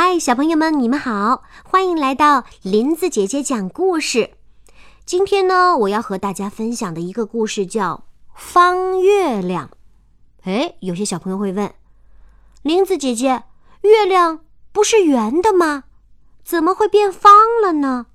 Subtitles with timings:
[0.00, 4.30] 嗨，小朋友们，你们好，欢迎来到林子姐姐讲故事。
[5.04, 9.68] 今天呢，我要和大家分享的一个故事叫《方月亮》。
[10.48, 11.74] 哎，有些小朋友会问，
[12.62, 13.42] 林子姐姐，
[13.80, 15.82] 月亮不是圆的吗？
[16.44, 18.06] 怎么会变方了呢？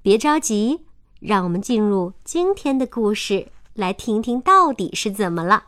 [0.00, 0.86] 别着急，
[1.20, 5.64] 让我们进入今天的故事，来听听到底是怎么了。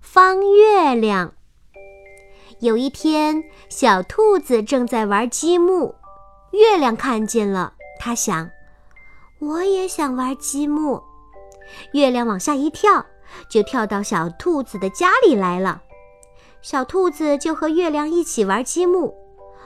[0.00, 1.34] 方月亮。
[2.60, 5.94] 有一天，小兔子正在玩积木，
[6.50, 8.50] 月亮看见了，它想
[9.38, 11.00] ：“我也想玩积木。”
[11.94, 13.06] 月亮往下一跳，
[13.48, 15.82] 就跳到小兔子的家里来了。
[16.60, 19.14] 小兔子就和月亮一起玩积木，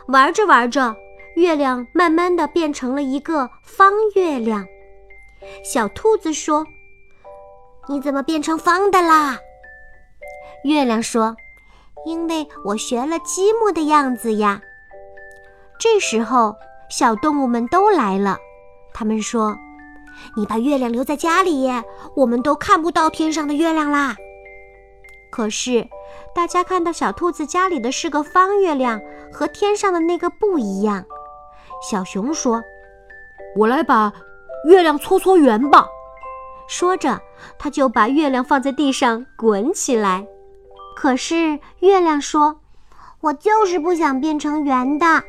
[0.08, 0.94] 玩着玩着，
[1.36, 4.66] 月亮慢慢的变成了一个方月亮。
[5.64, 6.66] 小兔子说
[7.88, 9.38] ：“你怎么变成方的啦？”
[10.64, 11.34] 月亮说。
[12.04, 14.60] 因为我学了积木的样子呀。
[15.78, 16.54] 这时候，
[16.88, 18.38] 小动物们都来了。
[18.94, 19.56] 他们说
[20.36, 21.68] ：“你把月亮留在家里，
[22.14, 24.16] 我们都看不到天上的月亮啦。”
[25.30, 25.88] 可是，
[26.34, 29.00] 大家看到小兔子家里的是个方月亮，
[29.32, 31.04] 和天上的那个不一样。
[31.90, 32.62] 小熊说
[33.56, 34.12] ：“我来把
[34.68, 35.86] 月亮搓搓圆吧。”
[36.68, 37.20] 说着，
[37.58, 40.26] 他就把月亮放在地上滚起来。
[41.02, 42.60] 可是月亮说
[43.22, 45.24] ：“我就是不想变成圆的。”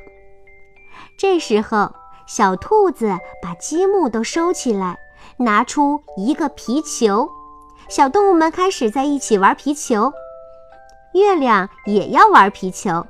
[1.17, 1.91] 这时候，
[2.27, 4.99] 小兔子把积木都收起来，
[5.37, 7.27] 拿出一个皮球。
[7.89, 10.13] 小动物们开始在一起玩皮球。
[11.15, 13.07] 月亮也要玩皮球，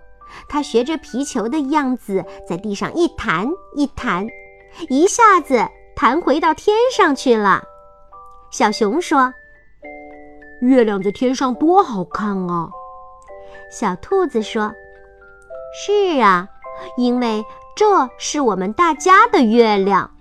[0.47, 4.25] 它学着皮球的样子，在地上一弹一弹，
[4.87, 5.67] 一下子
[5.97, 7.61] 弹回到天上去了。
[8.51, 9.33] 小熊说。
[10.63, 12.69] 月亮在天上多好看啊！
[13.69, 14.73] 小兔子说
[15.75, 16.47] ：“是啊，
[16.95, 17.43] 因为
[17.75, 20.11] 这是我们大家的月亮。”